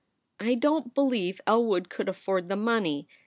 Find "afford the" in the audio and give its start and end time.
2.09-2.55